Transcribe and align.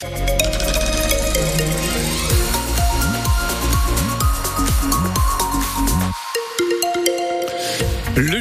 Le 0.00 0.27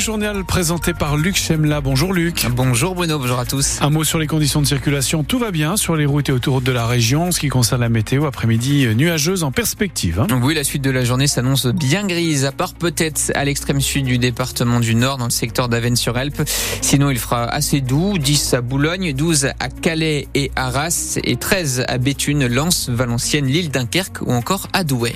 journal 0.07 0.45
présenté 0.45 0.93
par 0.93 1.17
Luc 1.17 1.35
Chemla. 1.35 1.81
Bonjour 1.81 2.13
Luc. 2.13 2.47
Bonjour 2.51 2.95
Bruno, 2.95 3.19
bonjour 3.19 3.39
à 3.39 3.45
tous. 3.45 3.77
Un 3.81 3.89
mot 3.89 4.05
sur 4.05 4.19
les 4.19 4.25
conditions 4.25 4.61
de 4.61 4.65
circulation. 4.65 5.25
Tout 5.25 5.37
va 5.37 5.51
bien 5.51 5.75
sur 5.75 5.97
les 5.97 6.05
routes 6.05 6.29
et 6.29 6.31
autoroutes 6.31 6.63
de 6.63 6.71
la 6.71 6.87
région. 6.87 7.33
Ce 7.33 7.41
qui 7.41 7.49
concerne 7.49 7.81
la 7.81 7.89
météo, 7.89 8.25
après-midi 8.25 8.87
nuageuse 8.95 9.43
en 9.43 9.51
perspective. 9.51 10.21
Hein. 10.21 10.27
Oui, 10.41 10.53
la 10.53 10.63
suite 10.63 10.81
de 10.81 10.91
la 10.91 11.03
journée 11.03 11.27
s'annonce 11.27 11.67
bien 11.67 12.07
grise, 12.07 12.45
à 12.45 12.53
part 12.53 12.73
peut-être 12.73 13.33
à 13.35 13.43
l'extrême 13.43 13.81
sud 13.81 14.05
du 14.05 14.17
département 14.17 14.79
du 14.79 14.95
Nord, 14.95 15.17
dans 15.17 15.25
le 15.25 15.29
secteur 15.29 15.67
d'Avennes-sur-Elpe. 15.67 16.41
Sinon, 16.79 17.09
il 17.09 17.19
fera 17.19 17.43
assez 17.43 17.81
doux. 17.81 18.17
10 18.17 18.53
à 18.53 18.61
Boulogne, 18.61 19.11
12 19.11 19.49
à 19.59 19.67
Calais 19.67 20.29
et 20.35 20.51
Arras, 20.55 21.19
et 21.21 21.35
13 21.35 21.83
à 21.85 21.97
Béthune, 21.97 22.47
Lens, 22.47 22.87
Valenciennes, 22.87 23.47
l'île 23.47 23.71
Dunkerque 23.71 24.21
ou 24.21 24.31
encore 24.31 24.69
à 24.71 24.85
Douai. 24.85 25.15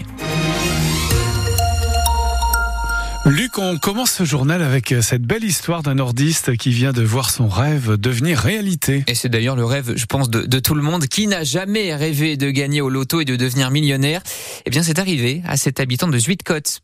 Luc, 3.23 3.59
on 3.59 3.77
commence 3.77 4.09
ce 4.13 4.25
journal 4.25 4.63
avec 4.63 4.95
cette 5.01 5.21
belle 5.21 5.43
histoire 5.43 5.83
d'un 5.83 5.93
nordiste 5.93 6.57
qui 6.57 6.71
vient 6.71 6.91
de 6.91 7.03
voir 7.03 7.29
son 7.29 7.47
rêve 7.47 7.95
devenir 7.95 8.39
réalité. 8.39 9.03
Et 9.05 9.13
c'est 9.13 9.29
d'ailleurs 9.29 9.55
le 9.55 9.63
rêve, 9.63 9.93
je 9.95 10.05
pense, 10.07 10.31
de, 10.31 10.41
de 10.41 10.59
tout 10.59 10.73
le 10.73 10.81
monde. 10.81 11.05
Qui 11.05 11.27
n'a 11.27 11.43
jamais 11.43 11.93
rêvé 11.93 12.35
de 12.35 12.49
gagner 12.49 12.81
au 12.81 12.89
loto 12.89 13.21
et 13.21 13.25
de 13.25 13.35
devenir 13.35 13.69
millionnaire 13.69 14.23
Eh 14.65 14.71
bien, 14.71 14.81
c'est 14.81 14.97
arrivé 14.97 15.43
à 15.47 15.55
cet 15.55 15.79
habitant 15.79 16.07
de 16.07 16.17
Zuidcote, 16.17 16.79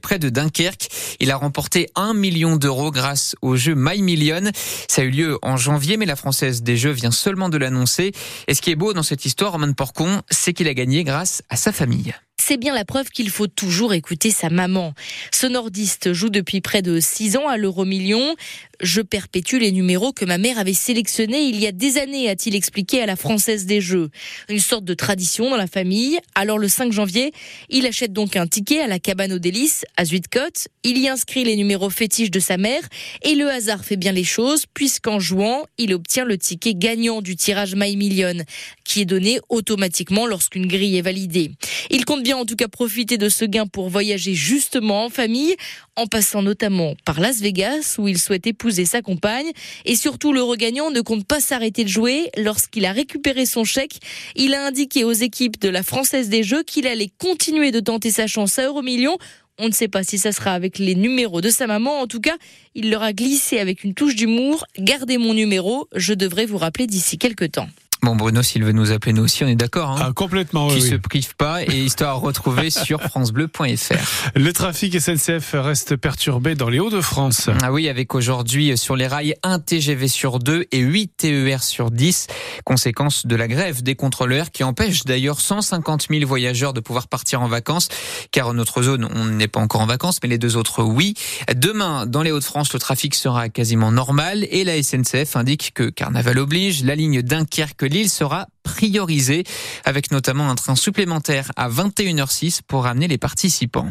près 0.00 0.18
de 0.18 0.30
Dunkerque. 0.30 0.88
Il 1.20 1.30
a 1.30 1.36
remporté 1.36 1.90
un 1.96 2.14
million 2.14 2.56
d'euros 2.56 2.90
grâce 2.90 3.36
au 3.42 3.56
jeu 3.56 3.74
My 3.76 4.00
Million. 4.00 4.50
Ça 4.88 5.02
a 5.02 5.04
eu 5.04 5.10
lieu 5.10 5.38
en 5.42 5.58
janvier, 5.58 5.98
mais 5.98 6.06
la 6.06 6.16
Française 6.16 6.62
des 6.62 6.78
Jeux 6.78 6.92
vient 6.92 7.10
seulement 7.10 7.50
de 7.50 7.58
l'annoncer. 7.58 8.12
Et 8.48 8.54
ce 8.54 8.62
qui 8.62 8.70
est 8.70 8.76
beau 8.76 8.94
dans 8.94 9.02
cette 9.02 9.26
histoire, 9.26 9.52
Roman 9.52 9.74
Porcon, 9.74 10.22
c'est 10.30 10.54
qu'il 10.54 10.66
a 10.66 10.72
gagné 10.72 11.04
grâce 11.04 11.42
à 11.50 11.56
sa 11.56 11.72
famille 11.72 12.14
c'est 12.36 12.56
bien 12.56 12.74
la 12.74 12.84
preuve 12.84 13.10
qu'il 13.10 13.30
faut 13.30 13.46
toujours 13.46 13.94
écouter 13.94 14.30
sa 14.30 14.50
maman. 14.50 14.92
Ce 15.32 15.46
nordiste 15.46 16.12
joue 16.12 16.30
depuis 16.30 16.60
près 16.60 16.82
de 16.82 17.00
six 17.00 17.36
ans 17.36 17.48
à 17.48 17.56
l'euro 17.56 17.84
million. 17.84 18.34
Je 18.80 19.00
perpétue 19.00 19.56
les 19.56 19.72
numéros 19.72 20.12
que 20.12 20.24
ma 20.24 20.36
mère 20.36 20.58
avait 20.58 20.74
sélectionnés 20.74 21.42
il 21.42 21.58
y 21.60 21.66
a 21.66 21.72
des 21.72 21.96
années, 21.96 22.28
a-t-il 22.28 22.56
expliqué 22.56 23.00
à 23.00 23.06
la 23.06 23.16
Française 23.16 23.66
des 23.66 23.80
Jeux. 23.80 24.10
Une 24.48 24.58
sorte 24.58 24.84
de 24.84 24.94
tradition 24.94 25.48
dans 25.48 25.56
la 25.56 25.68
famille. 25.68 26.18
Alors 26.34 26.58
le 26.58 26.68
5 26.68 26.92
janvier, 26.92 27.32
il 27.70 27.86
achète 27.86 28.12
donc 28.12 28.36
un 28.36 28.46
ticket 28.46 28.80
à 28.80 28.88
la 28.88 28.98
cabane 28.98 29.32
aux 29.32 29.38
délices 29.38 29.84
à 29.96 30.04
Zuidcote. 30.04 30.68
Il 30.82 30.98
y 30.98 31.08
inscrit 31.08 31.44
les 31.44 31.56
numéros 31.56 31.88
fétiches 31.88 32.32
de 32.32 32.40
sa 32.40 32.56
mère 32.56 32.82
et 33.22 33.36
le 33.36 33.48
hasard 33.48 33.84
fait 33.84 33.96
bien 33.96 34.12
les 34.12 34.24
choses 34.24 34.64
puisqu'en 34.74 35.20
jouant, 35.20 35.64
il 35.78 35.94
obtient 35.94 36.24
le 36.24 36.36
ticket 36.36 36.74
gagnant 36.74 37.22
du 37.22 37.36
tirage 37.36 37.74
My 37.76 37.96
Million 37.96 38.44
qui 38.84 39.00
est 39.00 39.06
donné 39.06 39.40
automatiquement 39.48 40.26
lorsqu'une 40.26 40.66
grille 40.66 40.98
est 40.98 41.02
validée. 41.02 41.52
Il 41.90 42.04
compte 42.04 42.23
bien 42.24 42.38
en 42.38 42.46
tout 42.46 42.56
cas 42.56 42.68
profiter 42.68 43.18
de 43.18 43.28
ce 43.28 43.44
gain 43.44 43.66
pour 43.66 43.90
voyager 43.90 44.32
justement 44.32 45.04
en 45.04 45.10
famille 45.10 45.54
en 45.94 46.06
passant 46.06 46.42
notamment 46.42 46.94
par 47.04 47.20
Las 47.20 47.40
Vegas 47.40 47.96
où 47.98 48.08
il 48.08 48.18
souhaite 48.18 48.46
épouser 48.46 48.86
sa 48.86 49.02
compagne. 49.02 49.50
Et 49.84 49.94
surtout, 49.94 50.32
le 50.32 50.42
regagnant 50.42 50.90
ne 50.90 51.02
compte 51.02 51.26
pas 51.26 51.38
s'arrêter 51.38 51.84
de 51.84 51.90
jouer. 51.90 52.30
Lorsqu'il 52.38 52.86
a 52.86 52.92
récupéré 52.92 53.44
son 53.44 53.64
chèque, 53.64 54.00
il 54.34 54.54
a 54.54 54.66
indiqué 54.66 55.04
aux 55.04 55.12
équipes 55.12 55.60
de 55.60 55.68
la 55.68 55.82
Française 55.82 56.30
des 56.30 56.42
Jeux 56.42 56.62
qu'il 56.62 56.86
allait 56.86 57.10
continuer 57.18 57.70
de 57.70 57.80
tenter 57.80 58.10
sa 58.10 58.26
chance 58.26 58.58
à 58.58 58.64
Euromillion. 58.64 59.18
On 59.58 59.68
ne 59.68 59.74
sait 59.74 59.88
pas 59.88 60.02
si 60.02 60.16
ça 60.18 60.32
sera 60.32 60.52
avec 60.52 60.78
les 60.78 60.94
numéros 60.94 61.42
de 61.42 61.50
sa 61.50 61.66
maman. 61.66 62.00
En 62.00 62.06
tout 62.06 62.20
cas, 62.20 62.36
il 62.74 62.90
leur 62.90 63.02
a 63.02 63.12
glissé 63.12 63.58
avec 63.58 63.84
une 63.84 63.92
touche 63.92 64.16
d'humour. 64.16 64.64
Gardez 64.78 65.18
mon 65.18 65.34
numéro, 65.34 65.88
je 65.94 66.14
devrais 66.14 66.46
vous 66.46 66.58
rappeler 66.58 66.86
d'ici 66.86 67.18
quelques 67.18 67.52
temps. 67.52 67.68
Bon, 68.04 68.16
Bruno, 68.16 68.42
s'il 68.42 68.62
veut 68.64 68.72
nous 68.72 68.92
appeler, 68.92 69.14
nous 69.14 69.22
aussi, 69.22 69.44
on 69.44 69.48
est 69.48 69.56
d'accord. 69.56 69.92
Hein 69.92 70.08
ah, 70.08 70.12
complètement, 70.14 70.68
Qui 70.68 70.74
oui. 70.74 70.90
se 70.90 70.94
prive 70.96 71.34
pas 71.36 71.62
et 71.62 71.84
histoire 71.84 72.10
à 72.10 72.18
retrouver 72.18 72.68
sur 72.84 73.00
FranceBleu.fr. 73.00 74.30
Le 74.34 74.52
trafic 74.52 75.00
SNCF 75.00 75.54
reste 75.54 75.96
perturbé 75.96 76.54
dans 76.54 76.68
les 76.68 76.80
Hauts-de-France. 76.80 77.48
Ah 77.62 77.72
oui, 77.72 77.88
avec 77.88 78.14
aujourd'hui 78.14 78.76
sur 78.76 78.94
les 78.94 79.06
rails 79.06 79.36
un 79.42 79.58
TGV 79.58 80.08
sur 80.08 80.38
2 80.38 80.66
et 80.70 80.80
8 80.80 81.12
TER 81.16 81.62
sur 81.62 81.90
10. 81.90 82.26
Conséquence 82.66 83.24
de 83.26 83.36
la 83.36 83.48
grève 83.48 83.82
des 83.82 83.94
contrôleurs 83.94 84.50
qui 84.50 84.64
empêche 84.64 85.04
d'ailleurs 85.04 85.40
150 85.40 86.08
000 86.10 86.26
voyageurs 86.26 86.74
de 86.74 86.80
pouvoir 86.80 87.08
partir 87.08 87.40
en 87.40 87.48
vacances. 87.48 87.88
Car 88.32 88.48
en 88.48 88.52
notre 88.52 88.82
zone, 88.82 89.08
on 89.14 89.24
n'est 89.24 89.48
pas 89.48 89.60
encore 89.60 89.80
en 89.80 89.86
vacances, 89.86 90.18
mais 90.22 90.28
les 90.28 90.36
deux 90.36 90.58
autres, 90.58 90.82
oui. 90.82 91.14
Demain, 91.56 92.04
dans 92.04 92.20
les 92.20 92.32
Hauts-de-France, 92.32 92.70
le 92.74 92.78
trafic 92.78 93.14
sera 93.14 93.48
quasiment 93.48 93.92
normal 93.92 94.46
et 94.50 94.62
la 94.64 94.82
SNCF 94.82 95.36
indique 95.36 95.72
que 95.72 95.88
carnaval 95.88 96.38
oblige, 96.38 96.84
la 96.84 96.96
ligne 96.96 97.22
Dunkerque 97.22 97.93
l'île 97.94 98.10
sera 98.10 98.48
priorisée, 98.64 99.44
avec 99.84 100.10
notamment 100.10 100.50
un 100.50 100.56
train 100.56 100.74
supplémentaire 100.74 101.52
à 101.54 101.68
21h06 101.68 102.60
pour 102.66 102.86
amener 102.86 103.06
les 103.06 103.18
participants. 103.18 103.88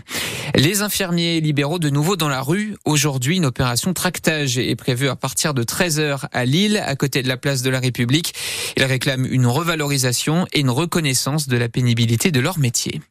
Les 0.56 0.81
infirmiers 0.81 1.39
libéraux 1.39 1.79
de 1.79 1.89
nouveau 1.89 2.17
dans 2.17 2.28
la 2.28 2.41
rue. 2.41 2.75
Aujourd'hui, 2.83 3.38
une 3.38 3.45
opération 3.45 3.94
tractage 3.94 4.57
est 4.57 4.75
prévue 4.75 5.07
à 5.07 5.16
partir 5.16 5.53
de 5.53 5.63
13h 5.63 6.25
à 6.33 6.45
Lille, 6.45 6.83
à 6.85 6.95
côté 6.95 7.23
de 7.23 7.28
la 7.28 7.38
place 7.38 7.62
de 7.62 7.69
la 7.69 7.79
République. 7.79 8.33
Ils 8.75 8.83
réclament 8.83 9.28
une 9.29 9.45
revalorisation 9.45 10.47
et 10.51 10.59
une 10.59 10.72
reconnaissance 10.72 11.47
de 11.47 11.56
la 11.56 11.69
pénibilité 11.69 12.31
de 12.31 12.39
leur 12.39 12.59
métier. 12.59 13.01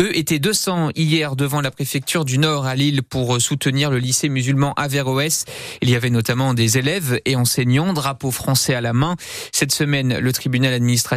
Eux 0.00 0.16
étaient 0.16 0.38
200 0.38 0.90
hier 0.94 1.34
devant 1.36 1.60
la 1.60 1.70
préfecture 1.70 2.24
du 2.24 2.38
Nord 2.38 2.66
à 2.66 2.74
Lille 2.74 3.02
pour 3.02 3.40
soutenir 3.40 3.90
le 3.90 3.98
lycée 3.98 4.28
musulman 4.28 4.72
Averroès. 4.74 5.44
Il 5.82 5.90
y 5.90 5.96
avait 5.96 6.10
notamment 6.10 6.54
des 6.54 6.78
élèves 6.78 7.20
et 7.24 7.36
enseignants, 7.36 7.92
drapeau 7.92 8.30
français 8.30 8.74
à 8.74 8.80
la 8.80 8.92
main. 8.92 9.16
Cette 9.52 9.72
semaine, 9.72 10.18
le 10.18 10.32
tribunal 10.32 10.72
administratif 10.72 11.07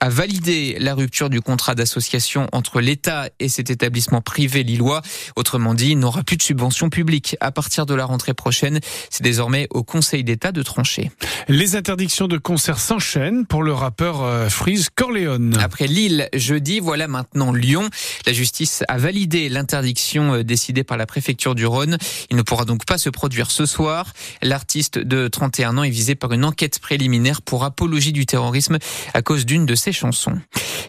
a 0.00 0.08
validé 0.08 0.76
la 0.78 0.94
rupture 0.94 1.30
du 1.30 1.40
contrat 1.40 1.74
d'association 1.74 2.48
entre 2.52 2.80
l'État 2.80 3.28
et 3.38 3.48
cet 3.48 3.70
établissement 3.70 4.20
privé 4.20 4.62
lillois. 4.62 5.02
Autrement 5.36 5.74
dit, 5.74 5.90
il 5.90 5.98
n'aura 5.98 6.22
plus 6.22 6.36
de 6.36 6.42
subvention 6.42 6.90
publique 6.90 7.36
à 7.40 7.52
partir 7.52 7.86
de 7.86 7.94
la 7.94 8.04
rentrée 8.04 8.34
prochaine. 8.34 8.80
C'est 9.10 9.22
désormais 9.22 9.66
au 9.70 9.82
Conseil 9.82 10.24
d'État 10.24 10.52
de 10.52 10.62
trancher. 10.62 11.10
Les 11.48 11.76
interdictions 11.76 12.28
de 12.28 12.38
concert 12.38 12.78
s'enchaînent 12.78 13.46
pour 13.46 13.62
le 13.62 13.72
rappeur 13.72 14.22
euh, 14.22 14.48
Freeze 14.48 14.88
Corleone. 14.94 15.56
Après 15.60 15.86
Lille 15.86 16.28
jeudi, 16.34 16.80
voilà 16.80 17.08
maintenant 17.08 17.52
Lyon. 17.52 17.88
La 18.26 18.32
justice 18.32 18.82
a 18.88 18.98
validé 18.98 19.48
l'interdiction 19.48 20.34
euh, 20.34 20.44
décidée 20.44 20.84
par 20.84 20.96
la 20.96 21.06
préfecture 21.06 21.54
du 21.54 21.66
Rhône. 21.66 21.98
Il 22.30 22.36
ne 22.36 22.42
pourra 22.42 22.64
donc 22.64 22.84
pas 22.84 22.98
se 22.98 23.10
produire 23.10 23.50
ce 23.50 23.66
soir. 23.66 24.12
L'artiste 24.42 24.98
de 24.98 25.28
31 25.28 25.78
ans 25.78 25.82
est 25.82 25.90
visé 25.90 26.14
par 26.14 26.32
une 26.32 26.44
enquête 26.44 26.78
préliminaire 26.78 27.42
pour 27.42 27.64
apologie 27.64 28.12
du 28.12 28.26
terrorisme 28.26 28.78
à 29.14 29.22
cause 29.22 29.35
d'une 29.44 29.66
de 29.66 29.74
ses 29.74 29.92
chansons. 29.92 30.40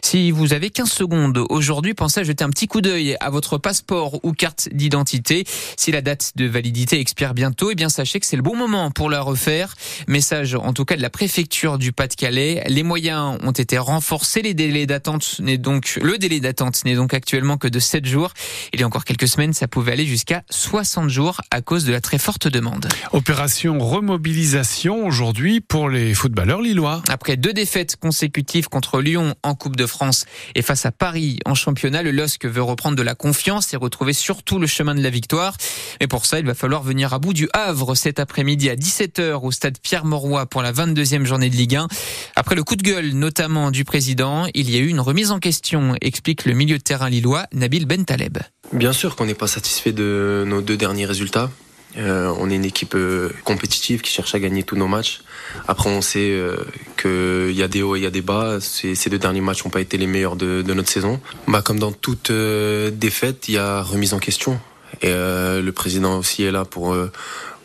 Si 0.02 0.30
vous 0.30 0.52
avez 0.52 0.70
15 0.70 0.90
secondes 0.90 1.44
aujourd'hui, 1.50 1.92
pensez 1.92 2.20
à 2.20 2.24
jeter 2.24 2.44
un 2.44 2.50
petit 2.50 2.66
coup 2.66 2.80
d'œil 2.80 3.16
à 3.20 3.30
votre 3.30 3.58
passeport 3.58 4.24
ou 4.24 4.32
carte 4.32 4.68
d'identité. 4.72 5.44
Si 5.76 5.92
la 5.92 6.00
date 6.00 6.32
de 6.36 6.46
validité 6.46 6.98
expire 6.98 7.34
bientôt, 7.34 7.70
eh 7.70 7.74
bien 7.74 7.88
sachez 7.88 8.18
que 8.20 8.24
c'est 8.24 8.36
le 8.36 8.42
bon 8.42 8.56
moment 8.56 8.90
pour 8.90 9.10
la 9.10 9.20
refaire. 9.20 9.74
Message 10.06 10.54
en 10.54 10.72
tout 10.72 10.84
cas 10.84 10.96
de 10.96 11.02
la 11.02 11.10
préfecture 11.10 11.78
du 11.78 11.92
Pas-de-Calais. 11.92 12.64
Les 12.68 12.82
moyens 12.82 13.38
ont 13.42 13.52
été 13.52 13.76
renforcés. 13.76 14.40
Les 14.40 14.54
délais 14.54 14.86
d'attente 14.86 15.40
n'est 15.40 15.58
donc 15.58 15.98
le 16.00 16.16
délai 16.16 16.40
d'attente 16.40 16.84
n'est 16.84 16.94
donc 16.94 17.12
actuellement 17.12 17.58
que 17.58 17.68
de 17.68 17.78
7 17.78 18.06
jours. 18.06 18.32
Il 18.72 18.80
y 18.80 18.84
a 18.84 18.86
encore 18.86 19.04
quelques 19.04 19.28
semaines, 19.28 19.52
ça 19.52 19.68
pouvait 19.68 19.92
aller 19.92 20.06
jusqu'à 20.06 20.42
60 20.48 21.10
jours 21.10 21.40
à 21.50 21.60
cause 21.60 21.84
de 21.84 21.92
la 21.92 22.00
très 22.00 22.18
forte 22.18 22.48
demande. 22.48 22.88
Opération 23.12 23.78
remobilisation 23.78 25.06
aujourd'hui 25.06 25.60
pour 25.60 25.90
les 25.90 26.14
footballeurs 26.14 26.62
lillois. 26.62 27.02
Après 27.08 27.36
deux 27.36 27.52
défaites 27.52 27.96
consécutives 27.96 28.37
contre 28.70 29.00
Lyon 29.00 29.34
en 29.42 29.54
Coupe 29.54 29.76
de 29.76 29.86
France 29.86 30.24
et 30.54 30.62
face 30.62 30.86
à 30.86 30.92
Paris 30.92 31.38
en 31.44 31.54
championnat, 31.54 32.02
le 32.02 32.10
LOSC 32.10 32.46
veut 32.46 32.62
reprendre 32.62 32.96
de 32.96 33.02
la 33.02 33.14
confiance 33.14 33.72
et 33.74 33.76
retrouver 33.76 34.12
surtout 34.12 34.58
le 34.58 34.66
chemin 34.66 34.94
de 34.94 35.02
la 35.02 35.10
victoire. 35.10 35.56
Mais 36.00 36.06
pour 36.06 36.26
ça, 36.26 36.38
il 36.38 36.46
va 36.46 36.54
falloir 36.54 36.82
venir 36.82 37.12
à 37.12 37.18
bout 37.18 37.32
du 37.32 37.48
Havre 37.52 37.94
cet 37.94 38.18
après-midi 38.18 38.70
à 38.70 38.76
17h 38.76 39.44
au 39.44 39.50
stade 39.50 39.78
Pierre-Mauroy 39.78 40.46
pour 40.46 40.62
la 40.62 40.72
22e 40.72 41.24
journée 41.24 41.50
de 41.50 41.56
Ligue 41.56 41.76
1. 41.76 41.88
Après 42.36 42.54
le 42.54 42.64
coup 42.64 42.76
de 42.76 42.82
gueule 42.82 43.12
notamment 43.12 43.70
du 43.70 43.84
président, 43.84 44.46
il 44.54 44.70
y 44.70 44.76
a 44.76 44.80
eu 44.80 44.88
une 44.88 45.00
remise 45.00 45.30
en 45.30 45.38
question, 45.38 45.94
explique 46.00 46.44
le 46.44 46.54
milieu 46.54 46.78
de 46.78 46.82
terrain 46.82 47.08
lillois 47.08 47.46
Nabil 47.52 47.86
Bentaleb. 47.86 48.38
Bien 48.72 48.92
sûr 48.92 49.16
qu'on 49.16 49.26
n'est 49.26 49.34
pas 49.34 49.46
satisfait 49.46 49.92
de 49.92 50.44
nos 50.46 50.60
deux 50.60 50.76
derniers 50.76 51.06
résultats. 51.06 51.50
Euh, 51.98 52.32
on 52.38 52.48
est 52.50 52.54
une 52.54 52.64
équipe 52.64 52.94
euh, 52.94 53.30
compétitive 53.44 54.02
qui 54.02 54.12
cherche 54.12 54.34
à 54.34 54.38
gagner 54.38 54.62
tous 54.62 54.76
nos 54.76 54.86
matchs. 54.86 55.22
Après, 55.66 55.90
on 55.90 56.00
sait 56.00 56.30
euh, 56.30 56.56
qu'il 56.96 57.56
y 57.56 57.62
a 57.62 57.68
des 57.68 57.82
hauts 57.82 57.96
et 57.96 57.98
il 57.98 58.02
y 58.02 58.06
a 58.06 58.10
des 58.10 58.22
bas. 58.22 58.58
Ces, 58.60 58.94
deux 59.10 59.18
derniers 59.18 59.40
matchs 59.40 59.64
n'ont 59.64 59.70
pas 59.70 59.80
été 59.80 59.98
les 59.98 60.06
meilleurs 60.06 60.36
de, 60.36 60.62
notre 60.62 60.88
saison. 60.88 61.20
Bah, 61.48 61.62
comme 61.62 61.78
dans 61.78 61.92
toute 61.92 62.30
euh, 62.30 62.90
défaite, 62.90 63.48
il 63.48 63.54
y 63.54 63.58
a 63.58 63.82
remise 63.82 64.14
en 64.14 64.18
question. 64.18 64.60
Et 65.02 65.12
le 65.12 65.70
président 65.70 66.18
aussi 66.18 66.44
est 66.44 66.50
là 66.50 66.64
pour, 66.64 66.96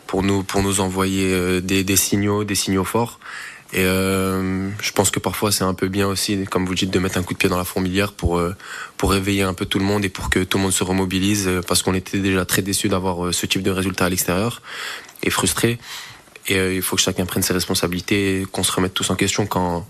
pour, 0.06 0.22
nous, 0.22 0.44
pour 0.44 0.62
nous 0.62 0.80
envoyer 0.80 1.60
des 1.62 1.96
signaux, 1.96 2.44
des 2.44 2.54
signaux 2.54 2.84
forts. 2.84 3.18
Et 3.72 3.84
euh, 3.84 4.70
je 4.80 4.92
pense 4.92 5.10
que 5.10 5.18
parfois 5.18 5.50
c'est 5.50 5.64
un 5.64 5.74
peu 5.74 5.88
bien 5.88 6.06
aussi, 6.06 6.44
comme 6.44 6.64
vous 6.66 6.74
dites, 6.74 6.90
de 6.90 6.98
mettre 6.98 7.18
un 7.18 7.22
coup 7.22 7.34
de 7.34 7.38
pied 7.38 7.48
dans 7.48 7.58
la 7.58 7.64
fourmilière 7.64 8.12
pour, 8.12 8.38
euh, 8.38 8.54
pour 8.96 9.10
réveiller 9.10 9.42
un 9.42 9.54
peu 9.54 9.64
tout 9.64 9.78
le 9.78 9.84
monde 9.84 10.04
et 10.04 10.08
pour 10.08 10.30
que 10.30 10.44
tout 10.44 10.58
le 10.58 10.62
monde 10.62 10.72
se 10.72 10.84
remobilise, 10.84 11.48
euh, 11.48 11.60
parce 11.66 11.82
qu'on 11.82 11.94
était 11.94 12.18
déjà 12.18 12.44
très 12.44 12.62
déçus 12.62 12.88
d'avoir 12.88 13.26
euh, 13.26 13.32
ce 13.32 13.46
type 13.46 13.62
de 13.62 13.70
résultat 13.70 14.04
à 14.04 14.08
l'extérieur 14.08 14.62
et 15.22 15.30
frustrés. 15.30 15.78
Et 16.46 16.56
euh, 16.56 16.74
il 16.74 16.82
faut 16.82 16.96
que 16.96 17.02
chacun 17.02 17.26
prenne 17.26 17.42
ses 17.42 17.54
responsabilités 17.54 18.46
qu'on 18.52 18.62
se 18.62 18.72
remette 18.72 18.94
tous 18.94 19.10
en 19.10 19.16
question 19.16 19.46
quand, 19.46 19.86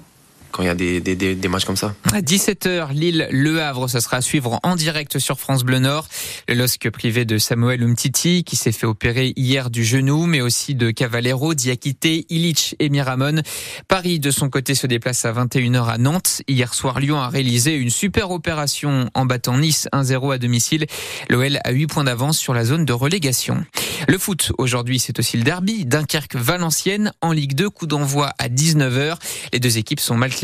quand 0.55 0.63
il 0.63 0.67
y 0.67 0.69
a 0.69 0.75
des, 0.77 1.01
des, 1.01 1.17
des, 1.17 1.49
matchs 1.49 1.65
comme 1.65 1.77
ça. 1.77 1.97
À 2.13 2.21
17h, 2.21 2.93
Lille-Le 2.93 3.61
Havre, 3.61 3.89
ça 3.89 4.01
sera 4.01 4.19
à 4.19 4.21
suivre 4.21 4.61
en 4.63 4.77
direct 4.77 5.19
sur 5.19 5.41
France 5.41 5.65
Bleu 5.65 5.81
Nord. 5.81 6.07
Le 6.49 6.55
LOSC 6.55 6.91
privé 6.91 7.25
de 7.25 7.39
Samuel 7.39 7.83
Umtiti, 7.83 8.45
qui 8.45 8.55
s'est 8.55 8.71
fait 8.71 8.87
opérer 8.87 9.33
hier 9.35 9.69
du 9.69 9.85
genou, 9.85 10.27
mais 10.27 10.41
aussi 10.41 10.77
de 10.77 10.93
Cavallero, 10.93 11.55
Diakité, 11.55 12.25
Illich 12.31 12.77
et 12.79 12.89
Miramon. 12.89 13.43
Paris, 13.89 14.21
de 14.21 14.31
son 14.31 14.49
côté, 14.49 14.77
se 14.77 14.87
déplace 14.87 15.25
à 15.25 15.33
21h 15.33 15.89
à 15.89 15.99
Nantes. 15.99 16.43
Hier 16.47 16.73
soir, 16.73 17.01
Lyon 17.01 17.19
a 17.19 17.29
réalisé 17.29 17.75
une 17.75 17.91
super 17.91 18.31
opération 18.31 19.11
en 19.15 19.27
battant 19.27 19.59
Nice 19.59 19.89
1-0 19.93 20.35
à 20.35 20.39
domicile. 20.39 20.87
L'OL 21.31 21.59
a 21.65 21.73
8 21.73 21.87
points 21.89 22.05
d'avance 22.05 22.39
sur 22.39 22.55
la 22.55 22.65
zone 22.65 22.85
de 22.85 22.93
relégation. 22.93 23.65
Le 24.07 24.19
foot, 24.19 24.53
aujourd'hui, 24.59 25.01
c'est 25.01 25.19
aussi 25.19 25.37
le 25.37 25.43
derby. 25.43 25.85
Dunkerque-Valenciennes 25.85 27.13
en 27.23 27.33
Ligue 27.33 27.55
2, 27.55 27.71
coup 27.71 27.89
d'envoi 27.89 28.33
à 28.39 28.49
19h. 28.49 29.17
Les 29.53 29.59
deux 29.59 29.79
équipes 29.79 30.01
sont 30.01 30.15
mal 30.15 30.31
classées 30.31 30.44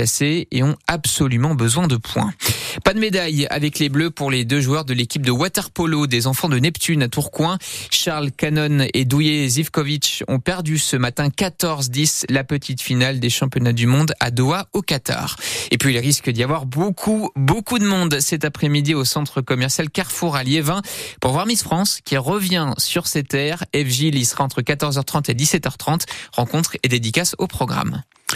et 0.50 0.62
ont 0.62 0.76
absolument 0.86 1.54
besoin 1.54 1.86
de 1.86 1.96
points. 1.96 2.32
Pas 2.84 2.94
de 2.94 3.00
médaille 3.00 3.46
avec 3.50 3.78
les 3.78 3.88
Bleus 3.88 4.10
pour 4.10 4.30
les 4.30 4.44
deux 4.44 4.60
joueurs 4.60 4.84
de 4.84 4.94
l'équipe 4.94 5.24
de 5.24 5.30
waterpolo 5.30 6.06
des 6.06 6.26
enfants 6.26 6.48
de 6.48 6.58
Neptune 6.58 7.02
à 7.02 7.08
Tourcoing. 7.08 7.58
Charles 7.90 8.30
Cannon 8.32 8.86
et 8.94 9.04
Douye 9.04 9.48
Zivkovic 9.48 10.24
ont 10.28 10.38
perdu 10.38 10.78
ce 10.78 10.96
matin 10.96 11.28
14-10 11.28 12.24
la 12.30 12.44
petite 12.44 12.80
finale 12.80 13.20
des 13.20 13.28
championnats 13.28 13.72
du 13.72 13.86
monde 13.86 14.14
à 14.20 14.30
Doha 14.30 14.68
au 14.72 14.80
Qatar. 14.80 15.36
Et 15.70 15.76
puis 15.76 15.92
il 15.92 15.98
risque 15.98 16.30
d'y 16.30 16.42
avoir 16.42 16.64
beaucoup, 16.64 17.30
beaucoup 17.36 17.78
de 17.78 17.84
monde 17.84 18.20
cet 18.20 18.44
après-midi 18.44 18.94
au 18.94 19.04
centre 19.04 19.42
commercial 19.42 19.90
Carrefour 19.90 20.36
à 20.36 20.44
Liévin 20.44 20.80
pour 21.20 21.32
voir 21.32 21.46
Miss 21.46 21.62
France 21.62 22.00
qui 22.04 22.16
revient 22.16 22.72
sur 22.78 23.06
ses 23.06 23.22
terres. 23.22 23.64
FG 23.74 24.14
y 24.14 24.24
sera 24.24 24.44
entre 24.44 24.62
14h30 24.62 25.30
et 25.30 25.34
17h30. 25.34 26.04
Rencontre 26.32 26.76
et 26.82 26.88
dédicace 26.88 27.34
au 27.38 27.46
programme. 27.46 28.02